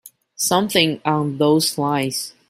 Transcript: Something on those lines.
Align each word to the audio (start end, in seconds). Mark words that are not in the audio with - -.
Something 0.37 0.99
on 1.05 1.37
those 1.37 1.77
lines. 1.77 2.33